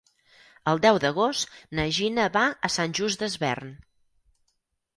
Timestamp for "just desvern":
3.01-3.73